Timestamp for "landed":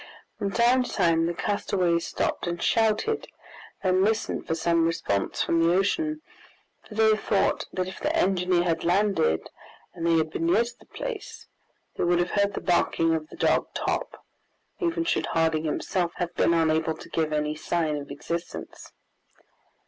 8.83-9.47